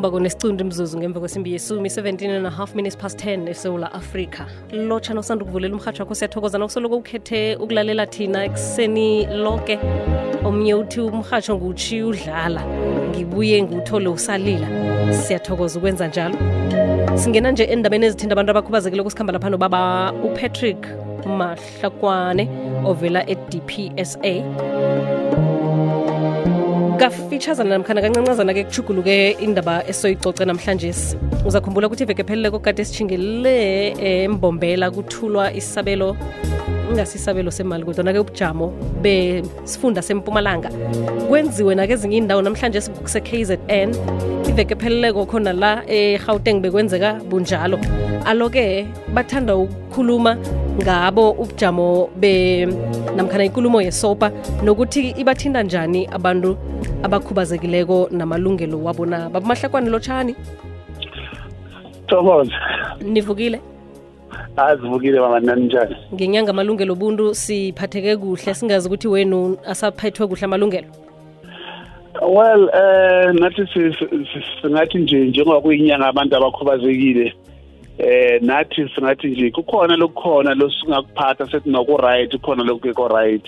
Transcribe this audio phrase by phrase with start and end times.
[0.00, 4.46] nekhomba konesicundi imzuzu ngemva kwesimbi yesumi 17 and a half minutes past 10 esewula afrika.
[4.72, 6.58] Lotsha nosanda ukuvulela umhatsho wakho siyathokoza.
[6.58, 9.78] Nokusoloko ukhethe ukulalela thina ekuseni loke
[10.44, 12.62] omnye uthi umhatsho ngutshiya udlala
[13.10, 14.68] ngibuye ngiwuthole usalila.
[15.12, 16.36] Siyathokoza ukwenza njalo.
[17.14, 20.86] Singena nje endabeni ezithinta abantu abakhubazekile kusikhamba lapha nobaba upatrick
[21.26, 22.48] mahlakwane
[22.84, 24.34] ovela e-dpsa
[27.00, 30.92] kafitshazana namkhana kancancazana-ke kuchuguluke indaba esoyicoce namhlanje.
[31.46, 33.56] Uzakhumbula ukuthi iveke pheleleko kade sitshingele
[34.26, 36.16] embombela kuthulwa isabelo
[36.90, 38.66] ingasisabelo semali kodwa-ke ubujamo
[39.02, 40.68] besifunda sempumalanga.
[41.28, 43.90] Kwenziwe nakezinye indawo namhlanje kuse-kzn
[44.48, 47.78] iveke pheleleko khona la egauteng bekwenzeka bunjalo.
[48.26, 50.36] Alo-ke bathanda ukukhuluma
[50.80, 52.66] ngabo ubujamo be
[53.16, 54.32] namkhana inkulumo yesopa
[54.64, 56.56] nokuthi ibathinda njani abantu
[57.02, 59.30] abakhubazekileko namalungelo wabo na?
[59.30, 60.34] Babumahlakwane lotshani
[62.06, 62.52] thokoza
[63.00, 63.60] nivukile?
[64.56, 65.96] Azivukile mama nani njani?
[66.14, 70.88] Ngenyanga amalungelo obuntu siphatheke kuhle singazi ukuthi wenu asaphethwe kuhle amalungelo?
[72.22, 73.62] Well eh nathi
[74.62, 77.34] singathi nje njengoba kuyinyanga abantu abakhubazekile
[78.00, 83.46] eh nathi singathi nje kukhona lokukhona losingakuphatha sethi noku-right khona lokungekho right.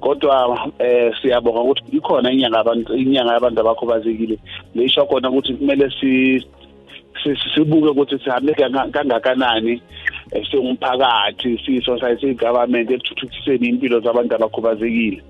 [0.00, 4.38] Kodwa eh siyabonga ukuthi ikhona inyanga abantu inyanga yabantu abakhubazekile
[4.74, 6.44] leisho khona ukuthi kumele si
[7.54, 8.54] sibuke ukuthi sihambe
[8.92, 9.82] kangakanani
[10.50, 15.22] singumphakathi siyi-society government ekuthuthukiseni impilo zabantu abakhubazekile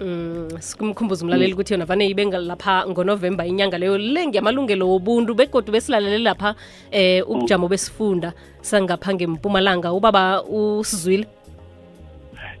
[0.00, 5.70] Mm, sikumkhumbuza umlaleli ukuthi yona vane ibe lapha ngonovemba inyanga leyo le ngiyamalungelo wobuntu begodu
[5.72, 6.54] besilalele lapha
[6.90, 9.92] eh ubujamo besifunda sangapha ngempumalanga.
[9.92, 11.26] Ubaba usizwile?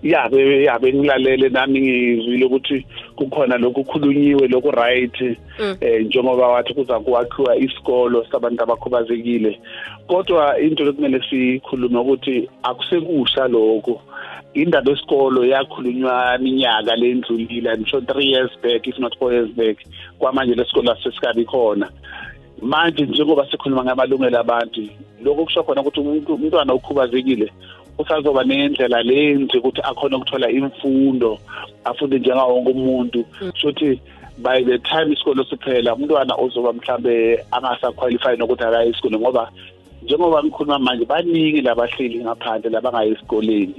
[0.02, 5.20] Ya ya bengilalele nami ngizwile ukuthi kukhona lokhu khulunyiwe lokhu right
[5.80, 9.60] eh njengoba wathi kuza kwakhiwa isikolo sabantu abakhubazekile.
[10.06, 14.02] Kodwa into lokumele sikhulume ukuthi akusekusha lokho
[14.54, 19.78] indaba yesikolo yakhulunywa iminyaka lendlulile ngisho 3 years back if not 4 years back
[20.18, 21.90] kwamanje lesikolo asesikabi khona.
[22.62, 24.88] Manje njengoba sikhuluma ngamalungelo abantu
[25.24, 27.52] lokho kusho khona ukuthi umuntu umntwana okhubazekile
[27.98, 31.38] usazoba nendlela lenzi ukuthi akhona ukuthola imfundo
[31.84, 33.24] afunde njengawo wonke umuntu.
[33.54, 34.00] Shothi
[34.38, 39.50] by the time isikolo siphela umntwana ozoba mhlambe angasaqualify nokuthi akaye esikoleni ngoba
[40.02, 43.74] njengoba ngikhuluma manje baningi labahleli ngaphandle labangayi esikoleni.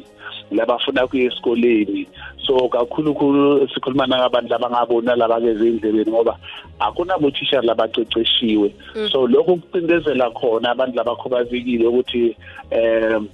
[0.51, 2.07] Labafuna kuya esikoleni.
[2.45, 6.37] So kakhulu khulu sikhuluma nangabantu labangabona labakeze endlebeni ngoba
[6.79, 8.73] akunabothisha labaceceshiwe
[9.11, 12.35] so lokho kucindezela khona abantu labakhubazekile ukuthi
[12.71, 13.27] um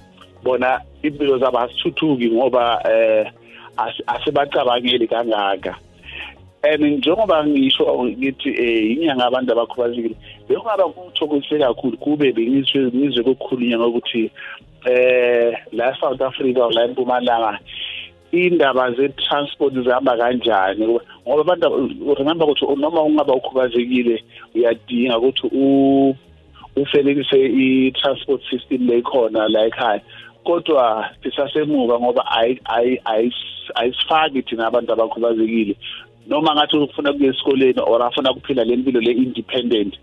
[0.44, 3.26] bona impilo zabo asithuthuki ngoba eh
[4.06, 5.76] asibacabangeli kangaka.
[6.62, 10.16] And njengoba ngisho ngithi eh inyanga abantu abakhubazekile
[10.48, 14.30] bekungaba kumthokosise kakhulu kube bengizwe ngizwe kokukhulunywa ngokuthi
[14.88, 17.58] eh la South Africa la eMpumalanga
[18.32, 20.86] indaba ze-transport zihamba kanjani?
[21.26, 26.14] Ngoba abantu remember ukuthi noma ungaba ukhubazekile uyadinga ukuthi u
[26.76, 30.00] ufelekise i-transport system lekhona la ekhaya.
[30.44, 32.24] Kodwa sisasemuva ngoba
[33.04, 35.76] ayisifaki thina abantu abakhubazekile.
[36.28, 39.94] Noma ngathi ufuna kuya esikoleni or afuna kuphila le mpilo le-independent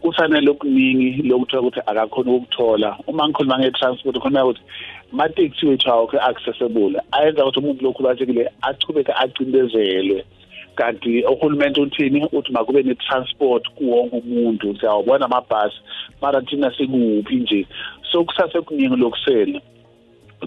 [0.00, 2.96] kufanele okuningi lokuthiwa ukuthi akakhona ukukuthola.
[3.06, 4.60] Uma ngikhuluma nge-transport khona ukuthi
[5.12, 10.24] amateksi wethu awokho accessible ayenza ukuthi umuntu lokhubazekile achubeke acindezelwe.
[10.74, 12.28] Kanti uhulumeni uthini?
[12.32, 15.76] Uthi makube ne-transport kuwonke umuntu siyawubona amabhasi
[16.22, 17.66] mara thina sikuphi nje?
[18.12, 19.60] So kusasekuningi lokusela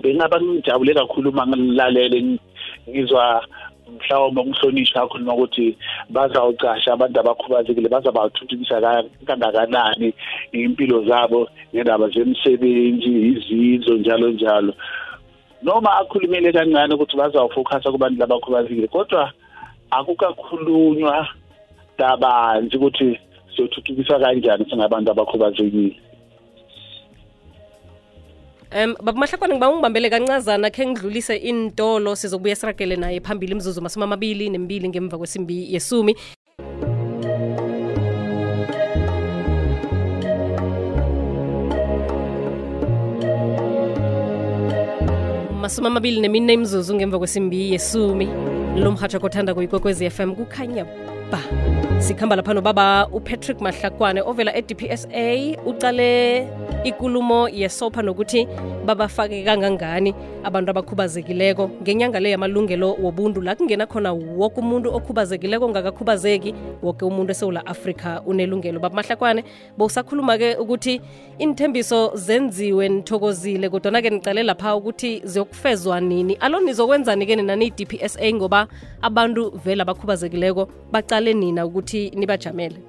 [0.01, 2.39] bengaba ngijabule kakhulu uma ngilalele
[2.89, 3.45] ngizwa
[3.89, 5.77] mhlawumbe umhlonishwa akhuluma ukuthi
[6.09, 10.13] bazawucasha abantu abakhubazekile bazabathuthukisa kangakanani
[10.51, 14.73] impilo zabo ngendaba zemisebenzi izindlo njalo njalo.
[15.63, 19.31] Noma akhulumele kancane ukuthi bazawufocusa kubantu labakhubazekile kodwa
[19.91, 21.27] akukakhulunywa
[21.97, 23.19] kabanzi ukuthi
[23.55, 26.08] siyothuthukisa kanjani singabantu abakhubazekile.
[28.69, 34.49] Um babumahlakwane ngiba ungibambele kancazana khe ngidlulise intolo sizobuya siragele naye phambili imzuzu masumi amabili
[34.49, 36.15] nembili ngemva kwesimbi yesumi.
[45.61, 48.29] Masumi amabili nemine imzuzu ngemva kwesimbi yesumi.
[48.77, 50.85] Lo mhatsho kothanda kuyikwekwezi FM kukhanya
[51.31, 51.41] ba
[51.99, 55.07] sikhamba lapha nobaba upatrick mahlakwane ovela e-dpsa
[55.65, 56.47] ucale
[56.83, 58.47] ikulumo yesopha nokuthi
[58.85, 61.69] babafake kangangani abantu abakhubazekileko.
[61.81, 68.21] Ngenyanga le yamalungelo wobuntu la kungena khona woke umuntu okhubazekileko ongakakhubazeki woke umuntu esewula afrika
[68.25, 68.79] unelungelo.
[68.79, 69.43] Baba mahlakwane
[69.77, 71.01] bowusakhuluma-ke ukuthi
[71.39, 76.37] inthembiso zenziwe nithokozile kodwana-ke nicale lapha ukuthi ziyokufezwa nini.
[76.39, 78.67] Alo nizokwenzani-ke nina niyi-dpsa ngoba
[79.01, 82.79] abantu vele abakhubazekileko bacale nina ukuthi nibajamele?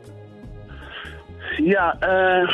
[1.59, 2.47] Ya eh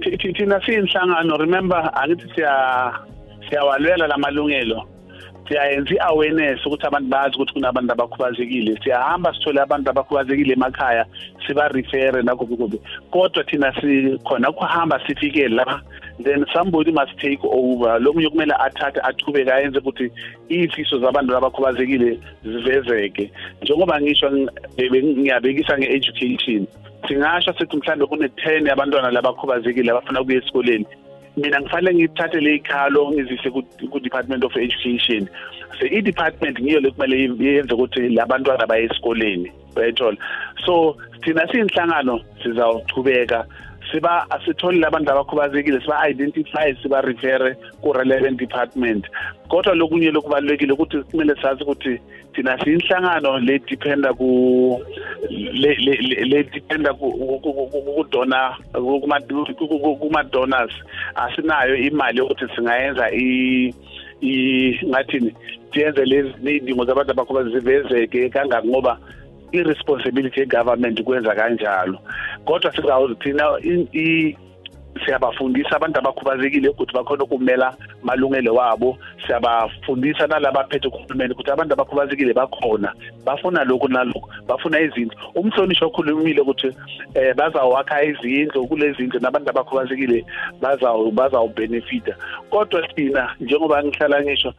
[0.00, 2.52] thi- thi- thina siyinhlangano remember angithi siya
[3.48, 4.88] siyawalwela lamalungelo
[5.48, 8.78] siyayenza i-awareness ukuthi abantu bazi ukuthi kunabantu abakhubazekile.
[8.82, 11.06] Siyahamba sithole abantu abakhubazekile emakhaya
[11.46, 12.80] siba-refere nakho kuphi
[13.10, 15.80] kodwa thina sikhona kuhamba sifikele lapha
[16.18, 17.98] then somebody must take over.
[18.00, 20.10] Lo munye kumele athathe aqhubeke ayenze ukuthi
[20.50, 23.30] iy'fiso zabantu abakhubazekile zivezeke.
[23.62, 26.66] Njengoba ngisho ngiyabekisa nge-education
[27.08, 30.86] singasho sithi mhlawumbe kune-ten yabantwana labakhubazekile abafuna ukuya esikoleni.
[31.36, 35.28] Mina ngifanele ngithathe le ikhalo ngizise ku- ku-department of education.
[35.80, 40.16] Se i-department ngiyo le kumele yenze ukuthi labantwana baye esikoleni uyayithola
[40.64, 43.44] so thina siyinhlangano sizawuchubeka.
[43.92, 49.06] Siba asitholi labantu abakhubazekile siba-identify siba-refere ku-relevant department.
[49.48, 52.00] Kodwa lokunye lokubalulekile ukuthi kumele sazi ukuthi
[52.34, 53.40] thina siyinhlangano
[54.18, 54.82] ku
[55.30, 60.72] le- le- le- le-dependa ku- ku- ku- ku- kudona kuma- ku- ku- kuma-donors
[61.14, 63.72] asinayo imali yokuthi singayenza i
[64.84, 65.32] ngathini
[65.72, 68.98] siyenze lezi ney'dingo zabantu abakhubazekile zivezeke kangaki ngoba
[69.52, 71.98] i-responsibility ye-government kwenza kanjalo.
[72.44, 74.36] Kodwa sizawuthina i- i-
[75.04, 78.98] siyabafundisa abantu abakhubazekile ukuthi bakhona ukumela malungelo wabo.
[79.26, 82.92] Siyabafundisa nalabaphethe kuhulumeni ukuthi abantu abakhubazekile bakhona
[83.24, 85.16] bafuna lokhu nalokhu bafuna izinto.
[85.34, 86.72] Umhlonishwa okhulumile ukuthi
[87.14, 90.24] eh bazawakha izindlu kule zindlu nabantu abakhubazekile
[90.60, 92.16] bazaw bazawubenefita
[92.50, 94.52] kodwa thina njengoba ngihlala ngisho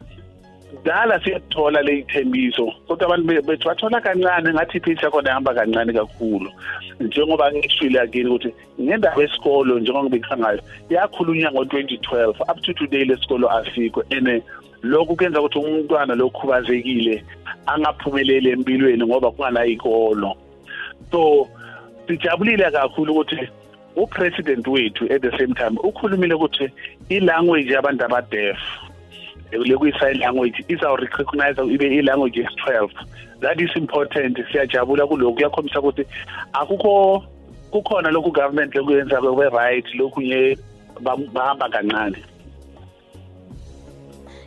[0.70, 5.94] kudala siyathola le ithembiso kodwa abantu be- bethu bathola kancane ngathi iphisi yakhona ihamba kancane
[5.94, 6.52] kakhulu.
[7.00, 10.60] Njengoba ngishile akini ukuthi ngendaba yesikolo njengoba ngibekha ngayo
[10.90, 14.44] yakhulunywa ngo-2012 up to today lesikolo asikho and
[14.84, 17.24] lokhu kuyenza ukuthi umntwana lokhubazekile
[17.66, 20.36] angaphumeleli empilweni ngoba kunganayikolo.
[21.12, 21.48] So
[22.08, 23.50] sijabulile kakhulu ukuthi
[23.96, 26.70] upresident wethu at the same time ukhulumile ukuthi
[27.10, 28.60] i-language yabantu abadeaf
[29.52, 32.90] lekuyi-sign language izawurecognize ibe i-language yes-12
[33.40, 34.38] that is important.
[34.52, 35.36] Siyajabula kulokhu.
[35.36, 36.06] Kuyakhombisa ukuthi
[36.54, 37.24] akukho
[37.72, 40.58] kukhona lokhu government lokuyenza kwe-right lokunye
[41.34, 42.18] bahamba kancane.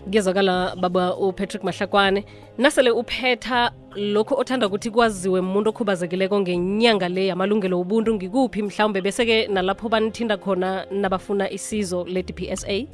[0.05, 2.25] Kuyezwakala baba upatrick mahlakwane.
[2.59, 9.01] Nasele uphetha lokhu othanda ukuthi kwaziwe umuntu okhubazekileko ngenyanga le yamalungelo obuntu ngikuphi mhlawumbe?
[9.01, 12.87] Bese-ke nalapho banithinda khona nabafuna isizo le-dpsa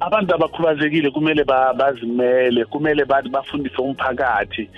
[0.00, 4.68] abantu abakhubazekile kumele ba- bazimele kumele ba- bafundise umphakathi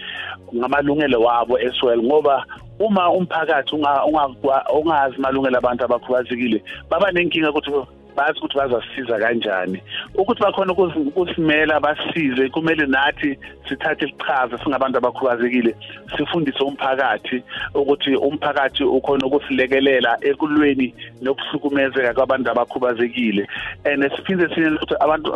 [0.55, 2.45] ngamalungelo wabo as well ngoba
[2.81, 7.71] uma umphakathi unga- ungakwa- ungazi malungelo abantu abakhubazekile baba nenkinga ukuthi
[8.17, 9.83] bazi ukuthi bazasisiza kanjani.
[10.15, 13.39] Ukuthi bakhona ukusimela basisize kumele nathi
[13.69, 15.75] sithathe isichaza singabantu abakhubazekile
[16.17, 17.43] sifundise umphakathi
[17.75, 23.47] ukuthi umphakathi ukhona ukusilekelela ekulweni nokuhlukumezeka kwabantu abakhubazekile.
[23.85, 25.31] And siphinde siyenze ukuthi abantu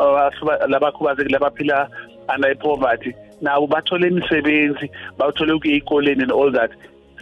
[0.69, 1.89] labakhubazekile abaphila
[2.29, 6.71] under poverty nabo bathole imisebenzi bathole ukuya ey'koleni and all that.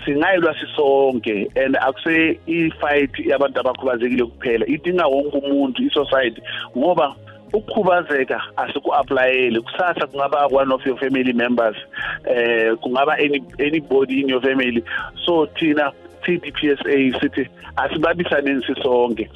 [0.05, 4.67] Singayelwa sisonke and akuse i-fight yabantu abakhubazekile kuphela.
[4.67, 6.43] Idinga wonke umuntu i-society
[6.79, 7.15] ngoba
[7.53, 11.77] ukukhubazeka asiku-aplayele kusasa kungaba one of your family members
[12.25, 14.85] eh kungaba any anybody in your family.
[15.25, 15.93] So thina
[16.25, 19.31] TDPSA sithi asibabisaneni sisonke.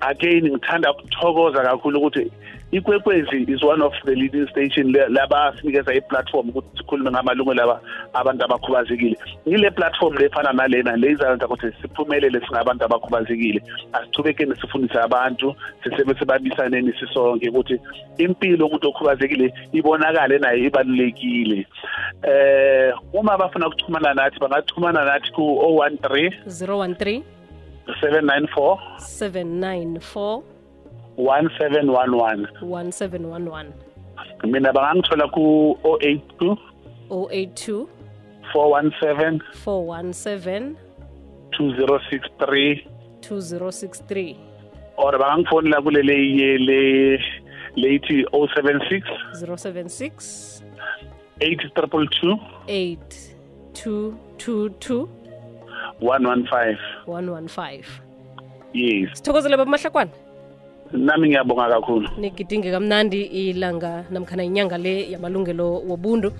[0.00, 2.30] Again ngithanda ukuthokoza kakhulu ukuthi
[2.72, 7.80] ikwekwezi is one of the leading station le- laba sinikeza i-platform ukuthi sikhulume ngamalungelo laba
[8.12, 9.16] abantu abakhubazekile.
[9.48, 13.62] Ngile platform lefana nalena le izayenza ukuthi siphumelele singabantu abakhubazekile.
[13.92, 17.80] Asichubekeni sifundise abantu sisebe sebabisaneni sisonke ukuthi
[18.18, 21.66] impilo umuntu okhubazekile ibonakale nayo ibalulekile.
[22.22, 27.22] Eh uma bafuna ukuxhumana nathi bangaxhumana nathi ku 013 013
[27.86, 30.42] 794 794
[31.16, 33.72] 1711 1711
[34.44, 36.56] mina bangangithola ku 082
[37.10, 37.86] 082
[38.52, 40.76] 417 417
[41.50, 42.86] 2063
[43.20, 44.36] 2063
[44.96, 46.18] or bangangifonela kule le
[46.68, 46.80] le
[47.76, 49.02] leyithi 076
[49.34, 50.62] 076
[51.40, 53.34] 822 8
[53.72, 55.08] 222
[56.00, 57.84] 115 115
[58.74, 59.08] yes.
[59.12, 60.10] Sithokozele bamahlakwana
[60.92, 62.08] nami ngiyabonga kakhulu.
[62.18, 66.32] Nigidinge kamnandi ilanga namkhana inyanga le yamalungelo wobuntu